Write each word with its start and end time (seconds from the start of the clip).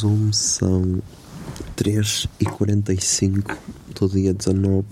Zoom, 0.00 0.32
são 0.32 1.02
3h45 1.76 3.56
do 3.98 4.08
dia 4.08 4.32
19 4.32 4.86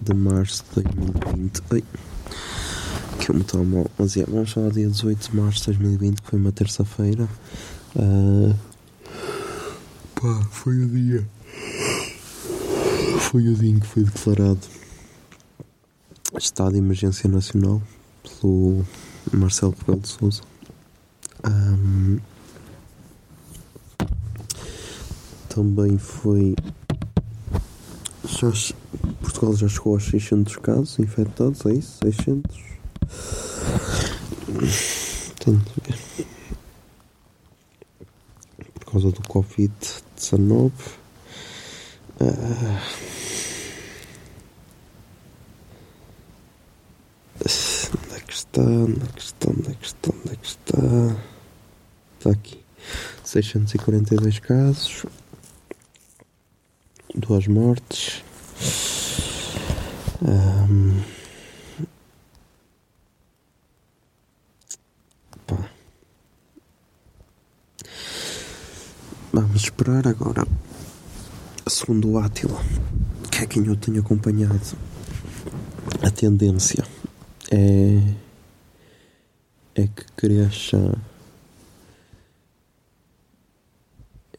de 0.00 0.14
março 0.14 0.64
de 0.76 0.82
2020. 0.82 1.62
Ai, 1.72 1.84
que 3.18 3.30
eu 3.30 3.34
me 3.34 3.42
tomo. 3.44 3.90
Mas 3.98 4.16
é, 4.16 4.24
vamos 4.24 4.52
falar 4.52 4.70
dia 4.70 4.88
18 4.88 5.30
de 5.30 5.36
março 5.36 5.58
de 5.60 5.78
2020, 5.78 6.22
que 6.22 6.30
foi 6.30 6.38
uma 6.38 6.52
terça-feira. 6.52 7.28
Ah, 7.96 8.54
pá, 10.14 10.46
foi 10.50 10.84
o 10.84 10.88
dia. 10.88 11.26
Foi 13.18 13.48
o 13.48 13.54
dia 13.54 13.70
em 13.70 13.80
que 13.80 13.86
foi 13.86 14.04
declarado 14.04 14.60
estado 16.38 16.72
de 16.72 16.78
emergência 16.78 17.28
nacional 17.28 17.82
pelo 18.22 18.84
Marcelo 19.32 19.74
Rebelo 19.78 20.00
de 20.00 20.08
Sousa. 20.08 20.53
Também 25.54 25.96
foi. 25.98 26.56
Já, 28.26 28.50
Portugal 29.20 29.54
já 29.54 29.68
chegou 29.68 29.94
aos 29.94 30.04
600 30.04 30.56
casos 30.56 30.98
infectados, 30.98 31.64
é 31.66 31.74
isso? 31.74 31.98
600? 32.02 32.56
Tenho 35.38 35.58
de 35.58 35.72
ver. 35.86 36.26
Por 38.74 38.92
causa 38.92 39.10
do 39.12 39.20
Covid-19. 39.22 40.72
Ah. 42.20 42.82
Onde 47.94 48.16
é 48.16 48.20
que 48.20 48.32
está? 48.32 48.62
Onde 48.62 49.02
é 49.02 49.06
que 49.14 49.20
está? 49.20 49.50
Onde 49.50 49.70
é 49.70 49.74
que 49.74 49.86
está? 49.86 50.10
Onde 50.10 50.32
é 50.32 50.36
que 50.36 50.46
está? 50.46 50.78
Está 52.18 52.30
aqui. 52.30 52.64
642 53.24 54.38
casos 54.40 55.06
duas 57.26 57.46
mortes. 57.46 58.22
Pá. 65.46 65.70
Vamos 69.32 69.62
esperar 69.62 70.06
agora. 70.06 70.46
Segundo 71.66 72.10
o 72.12 72.18
Átila, 72.18 72.60
que 73.30 73.38
é 73.42 73.46
quem 73.46 73.66
eu 73.66 73.76
tenho 73.76 74.00
acompanhado, 74.00 74.76
a 76.02 76.10
tendência 76.10 76.84
é, 77.50 78.00
é 79.74 79.86
que 79.86 80.04
cresça. 80.16 80.98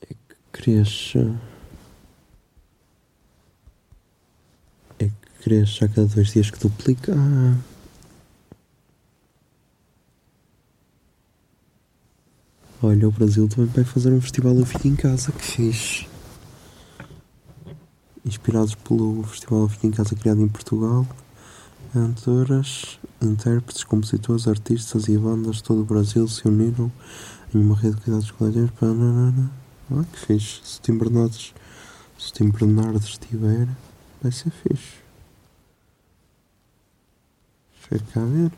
É 0.02 0.14
que 0.14 0.36
cresça. 0.52 1.40
É 5.00 5.06
que 5.06 5.14
cresce 5.46 5.86
a 5.86 5.88
cada 5.88 6.08
dois 6.08 6.32
dias 6.34 6.50
que 6.50 6.58
duplica. 6.60 7.14
Ah. 7.16 7.56
Olha, 12.82 13.08
o 13.08 13.12
Brasil 13.12 13.48
também 13.48 13.68
vai 13.72 13.84
fazer 13.84 14.12
um 14.12 14.20
festival 14.20 14.56
Eu 14.56 14.66
Fico 14.66 14.88
em 14.88 14.96
Casa, 14.96 15.32
que 15.32 15.44
fixe. 15.44 16.08
Inspirados 18.26 18.74
pelo 18.74 19.22
festival 19.24 19.62
Eu 19.62 19.70
Fico 19.70 19.86
em 19.86 19.92
Casa 19.92 20.16
criado 20.16 20.42
em 20.42 20.48
Portugal. 20.48 21.06
Cantoras, 21.94 23.00
intérpretes, 23.22 23.84
compositores, 23.84 24.48
artistas 24.48 25.08
e 25.08 25.16
bandas 25.18 25.58
de 25.58 25.64
todo 25.64 25.82
o 25.82 25.86
Brasil 25.86 26.28
se 26.28 26.48
uniram 26.48 26.92
em 27.54 27.60
uma 27.60 27.76
rede 27.76 27.96
de 27.98 28.02
cuidados 28.02 28.32
coletivos. 28.32 28.72
para- 28.72 28.90
Ah, 29.92 30.04
que 30.12 30.20
fixe. 30.20 30.60
Se 30.64 30.80
o 30.80 30.82
Tim 32.34 32.50
Bernardes 32.50 33.04
estiver, 33.06 33.68
vai 34.22 34.32
ser 34.32 34.50
fixe. 34.50 35.05
Deixa 37.90 38.06
eu 38.06 38.14
cá 38.14 38.26
ver. 38.26 38.52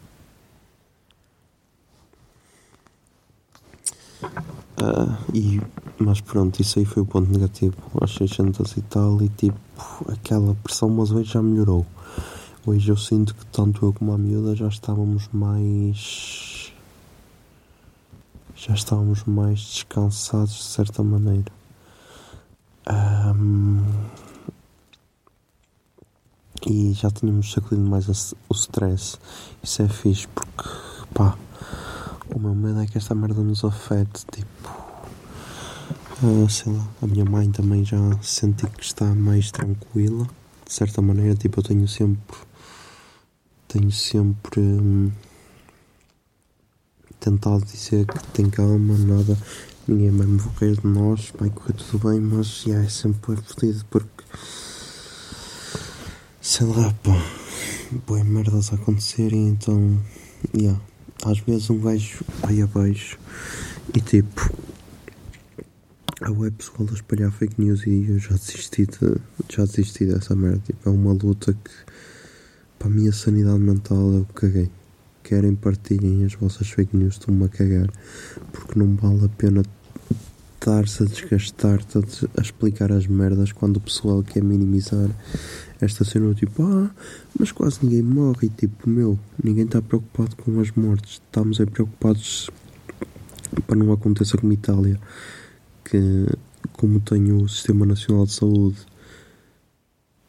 E, 5.33 5.61
mas 5.99 6.21
pronto, 6.21 6.59
isso 6.61 6.79
aí 6.79 6.85
foi 6.85 7.03
o 7.03 7.05
ponto 7.05 7.31
negativo. 7.31 7.75
Às 8.01 8.11
600 8.15 8.77
e 8.77 8.81
tal, 8.81 9.21
e 9.21 9.29
tipo, 9.29 9.57
aquela 10.11 10.55
pressão, 10.63 10.89
mas 10.89 11.11
hoje 11.11 11.31
já 11.33 11.41
melhorou. 11.41 11.85
Hoje 12.65 12.89
eu 12.89 12.97
sinto 12.97 13.35
que 13.35 13.45
tanto 13.47 13.85
eu 13.85 13.93
como 13.93 14.13
a 14.13 14.17
miúda 14.17 14.55
já 14.55 14.67
estávamos 14.67 15.29
mais. 15.31 16.71
Já 18.55 18.73
estávamos 18.73 19.23
mais 19.25 19.59
descansados 19.59 20.55
de 20.55 20.63
certa 20.63 21.03
maneira. 21.03 21.51
Ahm, 22.87 23.83
e 26.67 26.93
já 26.93 27.09
tínhamos 27.09 27.51
sacudido 27.51 27.87
mais 27.87 28.07
o 28.09 28.53
stress. 28.53 29.17
Isso 29.63 29.81
é 29.81 29.87
fixe 29.87 30.27
porque, 30.27 30.69
pá, 31.13 31.37
o 32.35 32.39
meu 32.39 32.53
medo 32.53 32.81
é 32.81 32.85
que 32.85 32.97
esta 32.97 33.15
merda 33.15 33.41
nos 33.41 33.63
afete. 33.63 34.25
Tipo, 34.31 34.69
ah, 36.23 36.49
sei 36.49 36.73
lá, 36.73 36.87
a 37.01 37.07
minha 37.07 37.23
mãe 37.23 37.49
também 37.49 37.85
já 37.85 37.97
senti 38.21 38.67
que 38.67 38.83
está 38.83 39.05
mais 39.15 39.49
tranquila, 39.49 40.27
de 40.65 40.73
certa 40.73 41.01
maneira. 41.01 41.35
Tipo, 41.35 41.59
eu 41.59 41.63
tenho 41.63 41.87
sempre, 41.87 42.37
tenho 43.69 43.91
sempre 43.91 44.59
hum, 44.59 45.09
tentado 47.17 47.63
dizer 47.63 48.05
que 48.05 48.27
tem 48.33 48.49
calma, 48.49 48.97
nada, 48.97 49.37
ninguém 49.87 50.11
vai 50.11 50.27
morrer 50.27 50.75
de 50.75 50.87
nós, 50.87 51.31
vai 51.39 51.49
correr 51.49 51.73
tudo 51.73 52.09
bem, 52.09 52.19
mas 52.19 52.63
já 52.63 52.83
é 52.83 52.89
sempre 52.89 53.37
fodido 53.37 53.85
porque 53.89 54.23
sei 56.49 56.65
lá, 56.65 56.93
pá, 57.03 57.11
boas 58.07 58.23
merdas 58.23 58.71
a 58.71 58.75
acontecerem, 58.75 59.49
então, 59.49 59.99
yeah, 60.55 60.79
às 61.25 61.39
vezes 61.39 61.69
um 61.69 61.77
gajo 61.77 62.23
vai 62.41 62.61
abaixo 62.61 63.19
e 63.93 63.99
tipo, 63.99 64.49
a 66.21 66.31
web 66.31 66.55
pessoal 66.55 66.87
a 66.89 66.93
espalhar 66.93 67.33
fake 67.33 67.61
news 67.61 67.85
e 67.85 68.05
eu 68.07 68.17
já 68.17 68.35
desisti 68.35 68.85
de, 68.85 69.19
já 69.49 69.65
desisti 69.65 70.05
dessa 70.05 70.37
merda, 70.37 70.61
tipo, 70.65 70.87
é 70.87 70.89
uma 70.89 71.11
luta 71.11 71.51
que 71.51 71.71
para 72.79 72.87
a 72.87 72.91
minha 72.91 73.11
sanidade 73.11 73.59
mental 73.59 74.13
eu 74.13 74.25
caguei. 74.33 74.71
Querem 75.23 75.53
partilhem 75.53 76.23
as 76.23 76.33
vossas 76.35 76.69
fake 76.69 76.95
news, 76.95 77.15
estão-me 77.15 77.43
a 77.43 77.49
cagar, 77.49 77.91
porque 78.53 78.79
não 78.79 78.95
vale 78.95 79.25
a 79.25 79.29
pena 79.29 79.63
estar-se 80.53 81.03
a 81.03 81.05
desgastar-te 81.05 81.97
a, 82.37 82.41
explicar 82.41 82.91
as 82.91 83.05
merdas 83.05 83.51
quando 83.51 83.77
o 83.77 83.81
pessoal 83.81 84.23
quer 84.23 84.43
minimizar 84.43 85.09
esta 85.79 86.03
cena, 86.03 86.33
tipo, 86.33 86.63
ah, 86.63 86.89
mas 87.39 87.51
quase 87.51 87.79
ninguém 87.83 88.01
morre. 88.01 88.47
E 88.47 88.49
tipo, 88.49 88.89
meu, 88.89 89.19
ninguém 89.43 89.65
está 89.65 89.81
preocupado 89.81 90.35
com 90.35 90.59
as 90.59 90.71
mortes. 90.71 91.13
Estamos 91.13 91.59
aí 91.59 91.65
preocupados 91.65 92.49
para 93.65 93.75
não 93.75 93.91
aconteça 93.91 94.37
como 94.37 94.53
Itália, 94.53 94.99
que 95.85 96.25
como 96.73 96.99
tem 96.99 97.31
o 97.31 97.47
Sistema 97.47 97.85
Nacional 97.85 98.25
de 98.25 98.33
Saúde 98.33 98.77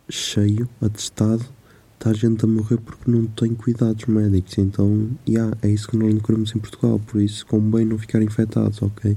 cheio, 0.08 0.68
atestado, 0.80 1.44
está 1.94 2.10
a 2.10 2.14
gente 2.14 2.44
a 2.44 2.48
morrer 2.48 2.78
porque 2.78 3.10
não 3.10 3.26
tem 3.26 3.54
cuidados 3.54 4.04
médicos. 4.06 4.56
Então, 4.58 5.10
yeah, 5.28 5.56
é 5.62 5.68
isso 5.68 5.88
que 5.88 5.96
nós 5.96 6.14
não 6.14 6.20
queremos 6.20 6.54
em 6.54 6.58
Portugal. 6.58 7.00
Por 7.00 7.20
isso, 7.20 7.44
convém 7.46 7.84
não 7.84 7.98
ficar 7.98 8.22
infectados, 8.22 8.80
ok? 8.82 9.16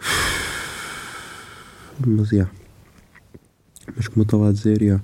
Mas, 2.06 2.32
yeah. 2.32 2.52
Mas 3.94 4.08
como 4.08 4.22
eu 4.22 4.24
estava 4.24 4.48
a 4.48 4.52
dizer, 4.52 4.82
yeah. 4.82 5.02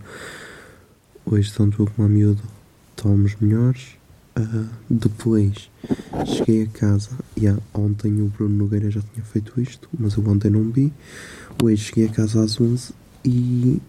Hoje, 1.25 1.53
tanto 1.53 1.83
eu 1.83 1.87
como 1.87 2.07
a 2.07 2.11
miúdo, 2.11 2.43
estávamos 2.97 3.37
melhores. 3.41 3.97
Ah, 4.35 4.67
depois, 4.89 5.71
cheguei 6.27 6.65
a 6.65 6.67
casa. 6.67 7.11
Yeah, 7.39 7.63
ontem 7.75 8.21
o 8.23 8.27
Bruno 8.27 8.57
Nogueira 8.57 8.91
já 8.91 9.01
tinha 9.01 9.25
feito 9.25 9.61
isto, 9.61 9.89
mas 9.99 10.15
eu 10.15 10.27
ontem 10.27 10.51
não 10.51 10.71
vi. 10.71 10.93
Hoje 11.63 11.85
cheguei 11.85 12.07
a 12.07 12.13
casa 12.13 12.43
às 12.43 12.61
11 12.61 12.93
e, 13.25 13.81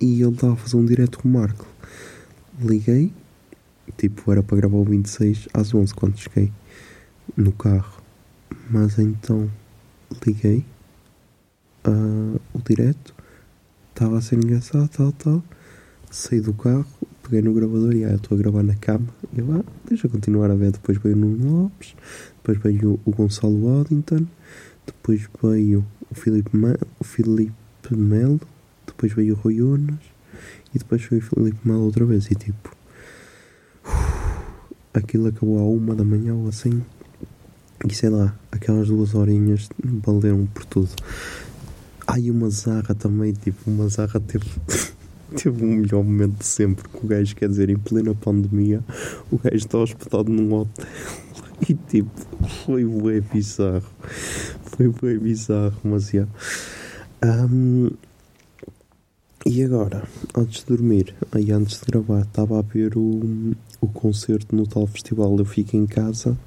e 0.00 0.22
ele 0.22 0.32
estava 0.32 0.54
a 0.54 0.56
fazer 0.56 0.76
um 0.76 0.86
direto 0.86 1.18
com 1.18 1.28
o 1.28 1.32
Marco. 1.32 1.66
Liguei, 2.60 3.12
tipo, 3.96 4.30
era 4.30 4.42
para 4.42 4.56
gravar 4.56 4.76
o 4.76 4.84
26 4.84 5.48
às 5.52 5.74
11 5.74 5.94
quando 5.94 6.18
cheguei 6.18 6.52
no 7.36 7.52
carro. 7.52 8.00
Mas 8.70 8.98
então 8.98 9.50
liguei 10.24 10.64
ah, 11.84 12.38
o 12.54 12.62
direto, 12.62 13.14
estava 13.98 14.18
a 14.18 14.20
ser 14.20 14.36
engraçado, 14.36 14.88
tal, 14.88 15.10
tal. 15.10 15.42
Saí 16.08 16.40
do 16.40 16.54
carro, 16.54 16.86
peguei 17.24 17.42
no 17.42 17.52
gravador 17.52 17.92
e 17.96 18.04
ah, 18.04 18.14
estou 18.14 18.38
a 18.38 18.40
gravar 18.40 18.62
na 18.62 18.76
cama. 18.76 19.08
E 19.34 19.40
eu, 19.40 19.52
ah, 19.52 19.64
deixa 19.88 20.08
continuar 20.08 20.52
a 20.52 20.54
ver. 20.54 20.70
Depois 20.70 20.98
veio 20.98 21.16
o 21.16 21.18
Nuno 21.18 21.62
Lopes, 21.62 21.96
depois 22.36 22.58
veio 22.58 23.00
o 23.04 23.10
Gonçalo 23.10 23.60
Waddington, 23.60 24.24
depois 24.86 25.28
veio 25.42 25.84
o 26.08 26.14
Filipe, 26.14 26.56
Me 26.56 26.76
o 27.00 27.04
Filipe 27.04 27.52
Melo, 27.90 28.40
depois 28.86 29.12
veio 29.12 29.34
o 29.34 29.36
Rui 29.36 29.60
Unas 29.60 29.98
e 30.72 30.78
depois 30.78 31.02
veio 31.04 31.20
o 31.20 31.24
Filipe 31.24 31.58
Melo 31.64 31.82
outra 31.82 32.04
vez. 32.04 32.30
E 32.30 32.36
tipo, 32.36 32.76
aquilo 34.94 35.26
acabou 35.26 35.58
à 35.58 35.62
uma 35.62 35.96
da 35.96 36.04
manhã 36.04 36.36
ou 36.36 36.46
assim. 36.46 36.84
E 37.84 37.92
sei 37.92 38.10
lá, 38.10 38.32
aquelas 38.52 38.86
duas 38.86 39.16
horinhas 39.16 39.68
valeram 39.82 40.46
por 40.46 40.64
tudo. 40.66 40.90
Ai, 42.10 42.30
uma 42.30 42.48
zarra 42.48 42.94
também, 42.94 43.34
tipo, 43.34 43.70
uma 43.70 43.86
zarra 43.86 44.18
teve, 44.18 44.46
teve 45.36 45.62
um 45.62 45.76
melhor 45.76 46.02
momento 46.02 46.38
de 46.38 46.46
sempre. 46.46 46.88
Que 46.88 47.04
o 47.04 47.06
gajo, 47.06 47.36
quer 47.36 47.50
dizer, 47.50 47.68
em 47.68 47.76
plena 47.76 48.14
pandemia, 48.14 48.82
o 49.30 49.36
gajo 49.36 49.56
está 49.56 49.76
hospedado 49.76 50.32
num 50.32 50.54
hotel 50.54 50.86
e 51.68 51.74
tipo, 51.74 52.10
foi 52.64 52.82
bem 52.82 53.20
bizarro. 53.20 53.84
Foi 54.64 54.88
bem 54.88 55.18
bizarro, 55.18 55.76
mas 55.84 56.08
já. 56.08 56.26
Ahm, 57.20 57.90
e 59.44 59.62
agora, 59.62 60.02
antes 60.34 60.60
de 60.60 60.66
dormir, 60.66 61.14
aí 61.30 61.52
antes 61.52 61.78
de 61.78 61.92
gravar, 61.92 62.22
estava 62.22 62.58
a 62.58 62.62
ver 62.62 62.96
o, 62.96 63.54
o 63.82 63.86
concerto 63.86 64.56
no 64.56 64.66
tal 64.66 64.86
festival. 64.86 65.36
Eu 65.38 65.44
fico 65.44 65.76
em 65.76 65.86
casa 65.86 66.38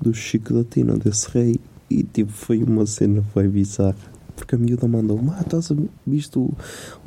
do 0.00 0.14
Chico 0.14 0.54
da 0.54 0.64
Tina, 0.64 0.96
desse 0.96 1.28
rei, 1.30 1.60
e 1.90 2.02
tipo, 2.04 2.32
foi 2.32 2.62
uma 2.62 2.86
cena 2.86 3.22
bem 3.34 3.50
bizarra. 3.50 4.19
Porque 4.40 4.54
a 4.54 4.58
miúda 4.58 4.88
mandou-me, 4.88 5.30
ah, 5.30 5.42
estás 5.42 5.70
a 5.70 5.76
visto 6.06 6.40
o, 6.40 6.56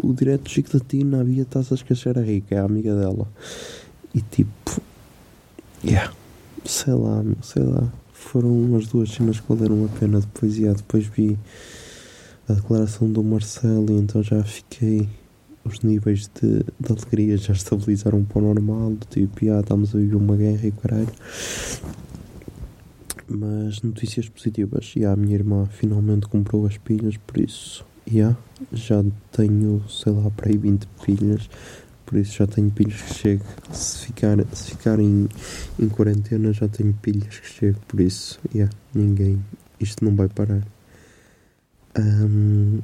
o 0.09 0.13
direto 0.13 0.43
do 0.43 0.49
Chico 0.49 0.77
da 0.77 0.79
Tina, 0.79 1.21
havia 1.21 1.43
taças 1.45 1.81
que 1.81 1.93
a 1.93 2.21
rica, 2.21 2.53
é 2.53 2.59
a 2.59 2.63
amiga 2.63 2.95
dela. 2.95 3.27
E 4.13 4.21
tipo, 4.21 4.79
yeah, 5.83 6.13
sei 6.63 6.93
lá, 6.93 7.23
sei 7.41 7.63
lá. 7.63 7.91
Foram 8.13 8.49
umas 8.49 8.87
duas 8.87 9.09
cenas 9.09 9.39
que 9.39 9.51
valeram 9.51 9.83
a 9.85 9.99
pena. 9.99 10.19
Depois, 10.19 10.57
yeah, 10.57 10.77
depois 10.77 11.07
vi 11.07 11.37
a 12.47 12.53
declaração 12.53 13.11
do 13.11 13.23
Marcelo 13.23 13.87
e 13.89 13.93
então 13.93 14.21
já 14.21 14.43
fiquei. 14.43 15.09
Os 15.65 15.79
níveis 15.79 16.29
de, 16.41 16.59
de 16.59 16.91
alegria 16.91 17.37
já 17.37 17.53
estabilizaram 17.53 18.23
para 18.23 18.39
o 18.39 18.41
normal. 18.41 18.91
do 18.91 19.05
Tipo, 19.09 19.43
yeah, 19.43 19.61
estamos 19.61 19.95
a 19.95 19.97
viver 19.97 20.15
uma 20.17 20.35
guerra 20.35 20.67
e 20.67 20.71
caralho. 20.71 21.07
Mas 23.33 23.81
notícias 23.81 24.29
positivas. 24.29 24.93
Yeah, 24.95 25.13
a 25.13 25.15
minha 25.15 25.35
irmã 25.35 25.65
finalmente 25.65 26.27
comprou 26.27 26.67
as 26.67 26.77
pilhas, 26.77 27.17
por 27.17 27.39
isso. 27.39 27.83
Yeah, 28.07 28.37
já 28.71 29.03
tenho, 29.31 29.83
sei 29.89 30.13
lá, 30.13 30.29
para 30.29 30.49
aí 30.49 30.57
20 30.57 30.87
pilhas. 31.03 31.49
Por 32.05 32.19
isso 32.19 32.37
já 32.37 32.45
tenho 32.45 32.69
pilhas 32.69 33.01
que 33.01 33.13
chego. 33.13 33.43
Se 33.71 34.05
ficar, 34.05 34.37
se 34.53 34.71
ficar 34.71 34.99
em, 34.99 35.27
em 35.79 35.89
quarentena, 35.89 36.53
já 36.53 36.67
tenho 36.67 36.93
pilhas 36.93 37.39
que 37.39 37.47
chego. 37.47 37.79
Por 37.87 38.01
isso, 38.01 38.39
yeah, 38.53 38.71
ninguém. 38.93 39.43
Isto 39.79 40.05
não 40.05 40.15
vai 40.15 40.29
parar. 40.29 40.63
Ahm, 41.95 42.81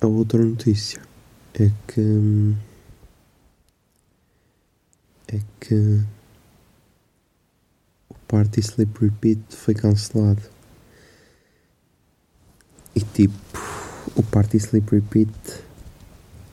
a 0.00 0.06
outra 0.06 0.44
notícia 0.44 1.00
é 1.54 1.70
que. 1.86 2.54
É 5.28 5.40
que. 5.60 6.13
Party 8.34 8.62
Sleep 8.62 8.98
Repeat 9.00 9.38
foi 9.50 9.74
cancelado. 9.74 10.42
E 12.92 13.00
tipo. 13.00 13.32
O 14.16 14.24
Party 14.24 14.56
Sleep 14.56 14.90
Repeat 14.90 15.30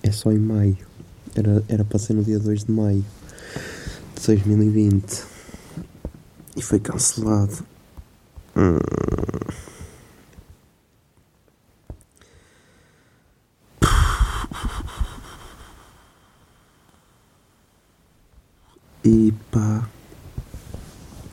é 0.04 0.12
só 0.12 0.31
em 0.31 0.38
maio. 0.38 0.78
Era, 1.36 1.63
era 1.68 1.83
para 1.83 1.98
ser 1.98 2.13
no 2.13 2.24
dia 2.24 2.38
2 2.38 2.66
de 2.66 2.72
maio 2.72 3.04
de 4.16 4.28
2020. 4.28 5.24
E 6.56 6.62
foi 6.62 6.80
cancelado. 6.80 7.66
Hum. 8.56 8.78
E 19.04 19.33
pá. 19.50 19.89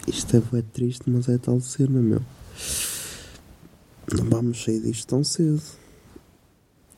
Isto 0.09 0.39
é 0.39 0.41
bué 0.41 0.63
triste, 0.63 1.03
mas 1.07 1.29
é 1.29 1.37
tal 1.37 1.61
cena, 1.61 2.01
meu. 2.01 2.23
Não 4.17 4.25
vamos 4.31 4.65
sair 4.65 4.81
disto 4.81 5.07
tão 5.07 5.23
cedo. 5.23 5.63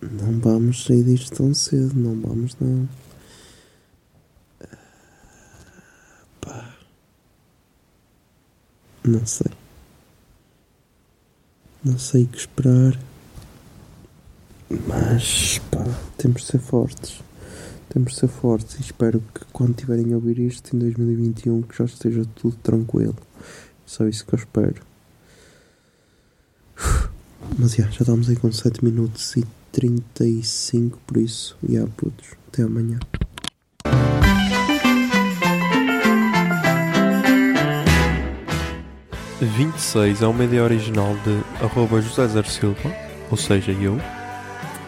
Não 0.00 0.38
vamos 0.38 0.84
sair 0.84 1.02
disto 1.02 1.36
tão 1.36 1.52
cedo, 1.52 1.94
não 1.94 2.20
vamos 2.20 2.56
não. 2.60 2.88
Pá. 6.40 6.76
Não 9.04 9.26
sei. 9.26 9.52
Não 11.84 11.98
sei 11.98 12.24
o 12.24 12.28
que 12.28 12.38
esperar. 12.38 12.98
Mas 14.86 15.58
pá, 15.70 15.84
temos 16.16 16.42
de 16.42 16.48
ser 16.48 16.60
fortes. 16.60 17.20
Temos 17.90 18.12
de 18.12 18.20
ser 18.20 18.28
fortes 18.28 18.76
e 18.76 18.82
espero 18.82 19.20
que 19.34 19.44
quando 19.52 19.74
tiverem 19.74 20.12
a 20.12 20.14
ouvir 20.14 20.38
isto 20.38 20.74
em 20.74 20.78
2021 20.78 21.62
que 21.62 21.76
já 21.76 21.84
esteja 21.84 22.22
tudo 22.36 22.56
tranquilo. 22.62 23.16
Só 23.84 24.06
isso 24.06 24.24
que 24.24 24.32
eu 24.32 24.38
espero. 24.38 24.80
Mas 27.58 27.74
já, 27.74 27.82
já 27.90 28.02
estamos 28.02 28.30
aí 28.30 28.36
com 28.36 28.50
7 28.52 28.84
minutos 28.84 29.36
e 29.36 29.44
35, 29.72 30.98
por 31.04 31.16
isso, 31.16 31.56
já 31.68 31.84
putos, 31.96 32.28
até 32.48 32.62
amanhã. 32.62 33.00
26 39.40 40.22
é 40.22 40.26
uma 40.28 40.44
ideia 40.44 40.62
original 40.62 41.16
de 41.24 41.64
arroba 41.64 42.00
José 42.00 42.28
Zer 42.28 42.46
Silva, 42.46 42.94
ou 43.30 43.36
seja, 43.36 43.72
eu. 43.72 43.98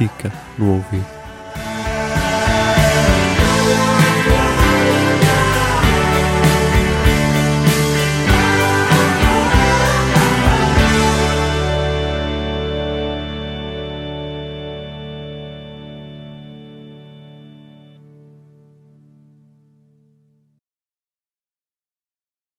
fica 0.00 0.32
no 0.56 0.76
ouvido. 0.76 1.19